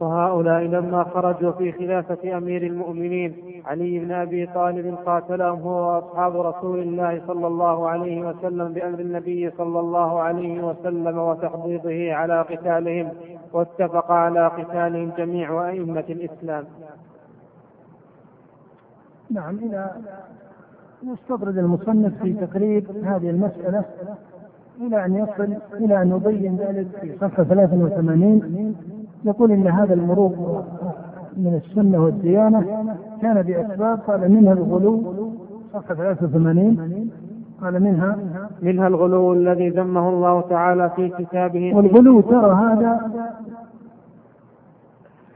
وهؤلاء 0.00 0.62
لما 0.62 1.04
خرجوا 1.04 1.52
في 1.52 1.72
خلافة 1.72 2.36
أمير 2.36 2.62
المؤمنين 2.62 3.62
علي 3.66 3.98
بن 3.98 4.12
أبي 4.12 4.46
طالب 4.46 4.94
قاتلهم 5.06 5.60
هو 5.60 5.94
وأصحاب 5.94 6.36
رسول 6.40 6.78
الله 6.78 7.22
صلى 7.26 7.46
الله 7.46 7.88
عليه 7.88 8.28
وسلم 8.28 8.72
بأمر 8.72 9.00
النبي 9.00 9.50
صلى 9.50 9.80
الله 9.80 10.20
عليه 10.20 10.62
وسلم 10.64 11.18
وتحضيضه 11.18 12.12
على 12.12 12.42
قتالهم. 12.42 13.08
واتفق 13.52 14.10
على 14.10 14.46
قتالهم 14.46 15.12
جميع 15.18 15.68
أئمة 15.68 16.04
الإسلام. 16.08 16.64
نعم 19.30 19.58
إلى 19.58 19.90
يستطرد 21.02 21.58
المصنف 21.58 22.22
في 22.22 22.32
تقريب 22.32 23.04
هذه 23.04 23.30
المسألة 23.30 23.84
إلى 24.80 25.04
أن 25.04 25.16
يصل 25.16 25.56
إلى 25.74 26.02
أن 26.02 26.10
يبين 26.10 26.56
ذلك 26.56 26.86
في 27.00 27.16
صفحة 27.20 27.44
83 27.44 28.74
يقول 29.24 29.52
إن 29.52 29.66
هذا 29.66 29.94
المرور 29.94 30.64
من 31.36 31.60
السنة 31.64 32.04
والديانة 32.04 32.94
كان 33.22 33.42
بأسباب 33.42 33.98
قال 33.98 34.32
منها 34.32 34.52
الغلو 34.52 35.14
صفحة 35.72 35.94
83 36.14 37.10
قال 37.62 37.82
منها 37.82 38.16
منها 38.62 38.88
الغلو 38.88 39.32
الذي 39.32 39.68
ذمه 39.68 40.08
الله 40.08 40.40
تعالى 40.40 40.90
في 40.96 41.08
كتابه. 41.08 41.76
والغلو 41.76 42.20
ترى 42.20 42.54
هذا 42.54 43.10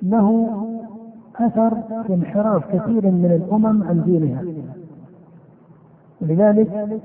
له 0.02 0.48
أثر 1.36 1.70
في 2.06 2.14
انحراف 2.14 2.76
كثير 2.76 3.06
من 3.06 3.40
الأمم 3.44 3.82
عن 3.82 4.02
دينها. 4.04 4.44
ولذلك 6.20 7.00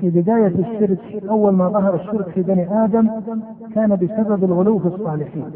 في 0.00 0.10
بداية 0.10 0.46
الشرك 0.46 1.24
أول 1.28 1.52
ما 1.52 1.68
ظهر 1.68 1.94
الشرك 1.94 2.28
في 2.28 2.42
بني 2.42 2.84
آدم 2.84 3.10
كان 3.74 3.96
بسبب 3.96 4.44
الغلو 4.44 4.78
في 4.78 4.86
الصالحين. 4.86 5.50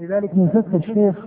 لذلك 0.00 0.34
من 0.34 0.48
فقه 0.48 0.76
الشيخ 0.76 1.26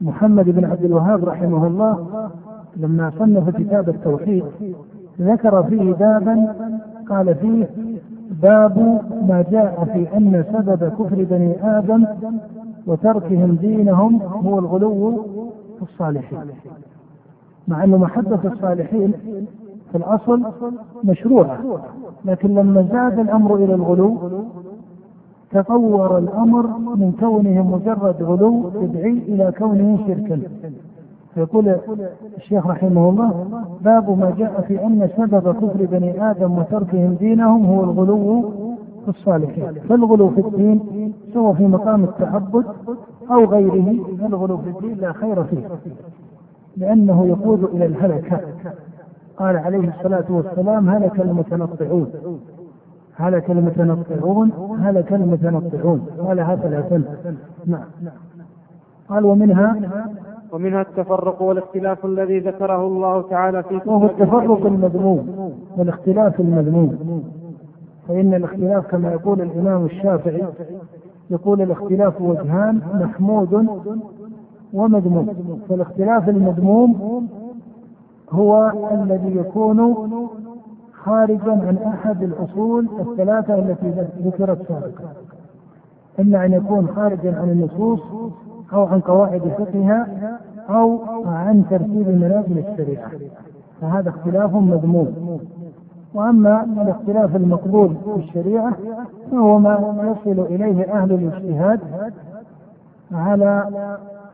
محمد 0.00 0.44
بن 0.44 0.64
عبد 0.64 0.84
الوهاب 0.84 1.24
رحمه 1.24 1.66
الله 1.66 2.30
لما 2.76 3.12
صنف 3.18 3.56
كتاب 3.56 3.88
التوحيد 3.88 4.44
ذكر 5.20 5.62
فيه 5.62 5.92
بابا 5.92 6.54
قال 7.08 7.34
فيه 7.34 7.68
باب 8.42 8.78
ما 9.28 9.44
جاء 9.50 9.84
في 9.92 10.16
أن 10.16 10.44
سبب 10.52 10.88
كفر 10.88 11.24
بني 11.30 11.78
آدم 11.78 12.06
وتركهم 12.86 13.54
دينهم 13.60 14.22
هو 14.22 14.58
الغلو 14.58 15.22
في 15.76 15.82
الصالحين. 15.82 16.38
مع 17.68 17.84
أن 17.84 17.90
محبة 17.90 18.38
الصالحين 18.44 19.12
في 19.92 19.98
الأصل 19.98 20.42
مشروعة 21.04 21.58
لكن 22.24 22.54
لما 22.54 22.82
زاد 22.92 23.18
الأمر 23.18 23.56
إلى 23.56 23.74
الغلو 23.74 24.18
تطور 25.50 26.18
الأمر 26.18 26.66
من 26.96 27.12
كونه 27.20 27.62
مجرد 27.62 28.22
غلو 28.22 28.70
يدعي 28.82 29.10
إلى 29.28 29.52
كونه 29.58 29.98
شركا. 30.06 30.40
يقول 31.36 31.76
الشيخ 32.36 32.66
رحمه 32.66 33.08
الله 33.08 33.46
باب 33.80 34.18
ما 34.18 34.34
جاء 34.38 34.60
في 34.68 34.84
أن 34.86 35.08
سبب 35.16 35.54
كفر 35.54 35.86
بني 35.86 36.30
آدم 36.30 36.58
وتركهم 36.58 37.14
دينهم 37.14 37.66
هو 37.66 37.84
الغلو 37.84 38.42
في 39.04 39.08
الصالحين. 39.08 39.72
فالغلو 39.88 40.30
في 40.30 40.40
الدين 40.40 41.12
سواء 41.34 41.54
في 41.54 41.66
مقام 41.66 42.04
التعبد 42.04 42.64
أو 43.30 43.44
غيره. 43.44 44.04
الغلو 44.26 44.58
في 44.58 44.70
الدين 44.70 44.98
لا 44.98 45.12
خير 45.12 45.44
فيه 45.44 45.68
لأنه 46.76 47.26
يقود 47.26 47.64
إلى 47.64 47.86
الهلكة 47.86 48.40
قال 49.36 49.56
عليه 49.56 49.88
الصلاة 49.88 50.24
والسلام 50.28 50.88
هلك 50.88 51.20
المتنطعون. 51.20 52.10
هلك 53.16 53.50
المتنطعون 53.50 54.50
هلك 54.80 55.12
المتنطعون. 55.12 56.06
قالها 56.18 56.56
ثلاثا 56.56 57.02
نعم. 57.66 57.84
قال 59.08 59.24
ومنها 59.24 59.76
ومنها 60.52 60.80
التفرق 60.80 61.42
والاختلاف 61.42 62.06
الذي 62.06 62.38
ذكره 62.38 62.86
الله 62.86 63.22
تعالى 63.22 63.62
في 63.62 63.80
وهو 63.86 64.06
التفرق 64.06 64.66
المذموم 64.66 65.52
والاختلاف 65.76 66.40
المذموم؟ 66.40 67.22
فإن 68.08 68.34
الاختلاف 68.34 68.86
كما 68.86 69.12
يقول 69.12 69.40
الإمام 69.40 69.84
الشافعي 69.84 70.44
يقول 71.30 71.62
الاختلاف 71.62 72.20
وجهان 72.20 72.80
محمود 72.94 73.66
ومذموم. 74.72 75.28
فالاختلاف 75.68 76.28
المذموم 76.28 77.26
هو 78.30 78.72
الذي 78.92 79.36
يكون 79.36 79.96
خارجا 80.92 81.52
عن 81.52 81.78
أحد 81.86 82.22
الأصول 82.22 82.88
الثلاثة 83.00 83.54
التي 83.54 84.06
ذكرت 84.24 84.68
سابقا. 84.68 85.12
إما 86.20 86.44
أن 86.46 86.52
يكون 86.52 86.88
خارجا 86.88 87.38
عن 87.40 87.50
النصوص 87.50 88.00
أو 88.72 88.84
عن 88.84 89.00
قواعد 89.00 89.42
فقهها 89.58 90.06
أو 90.70 91.00
عن 91.26 91.64
ترتيب 91.70 92.08
منازل 92.08 92.58
الشريعه 92.58 93.10
فهذا 93.80 94.08
اختلاف 94.08 94.54
مذموم 94.54 95.40
وأما 96.14 96.64
الاختلاف 96.82 97.36
المقبول 97.36 97.94
في 98.04 98.16
الشريعة 98.16 98.72
فهو 99.32 99.58
ما 99.58 100.16
يصل 100.26 100.40
إليه 100.40 100.92
أهل 100.92 101.12
الاجتهاد 101.12 101.80
على 103.12 103.68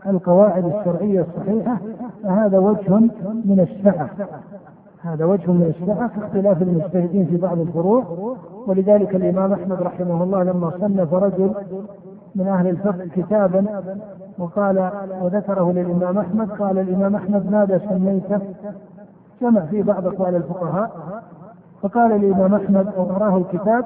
القواعد 0.07 0.65
الشرعية 0.65 1.27
الصحيحة 1.29 1.79
فهذا 2.23 2.59
وجه 2.59 2.99
من 3.45 3.67
السعة 3.71 4.11
هذا 5.03 5.25
وجه 5.25 5.51
من 5.51 5.75
السعة 5.81 6.09
في 6.09 6.27
اختلاف 6.27 6.63
المجتهدين 6.63 7.27
في 7.27 7.37
بعض 7.37 7.59
الفروع. 7.59 8.05
ولذلك 8.67 9.17
الإمام 9.17 9.53
أحمد 9.53 9.83
رحمه 9.83 10.23
الله 10.23 10.43
لما 10.43 10.71
صنف 10.81 11.15
رجل 11.15 11.55
من 12.37 12.47
أهل 12.49 12.67
الفقه 12.69 13.09
كتابا 13.17 13.67
وقال 14.39 14.91
وذكره 15.23 15.73
للإمام 15.73 16.19
أحمد 16.19 16.51
قال 16.51 16.79
الإمام 16.79 17.15
أحمد 17.17 17.51
ماذا 17.51 17.79
سميته؟ 17.79 18.41
جمع 19.43 19.61
فيه 19.61 19.83
بعض 19.83 20.07
أقوال 20.07 20.35
الفقهاء. 20.37 20.91
فقال 21.83 22.13
الإمام 22.13 22.55
أحمد 22.55 22.87
أو 22.97 23.11
أراه 23.11 23.37
الكتاب 23.37 23.85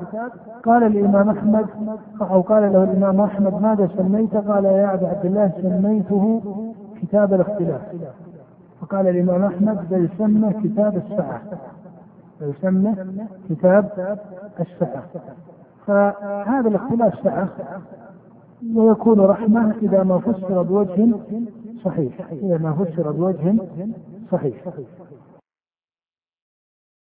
قال 0.65 0.83
الإمام 0.83 1.31
أحمد 1.31 1.67
أو 2.21 2.41
قال 2.41 2.73
له 2.73 2.85
الإمام 2.85 3.21
أحمد 3.21 3.63
ماذا 3.63 3.89
سميت؟ 3.97 4.37
قال 4.37 4.65
يا 4.65 4.95
أبا 4.95 5.09
عبد 5.09 5.27
الله 5.27 5.53
سميته 5.63 6.41
كتاب 7.03 7.35
الاختلاف. 7.35 7.81
فقال 8.81 9.09
الإمام 9.09 9.45
أحمد 9.45 9.89
بل 9.91 10.09
سمه 10.19 10.53
كتاب 10.65 10.97
السعة 10.97 11.41
بل 12.41 12.55
سمه 12.63 12.97
كتاب 13.51 13.89
السعة 14.61 15.03
فهذا 15.87 16.69
الاختلاف 16.69 17.15
سعة 17.25 17.49
ويكون 18.75 19.21
رحمة 19.21 19.75
إذا 19.83 20.03
ما 20.03 20.19
فسر 20.19 20.63
بوجه 20.63 21.09
صحيح. 21.85 22.13
إذا 22.33 22.59
ما 22.59 22.73
فسر 22.73 23.11
بوجه 23.13 23.55
صحيح. 24.33 24.57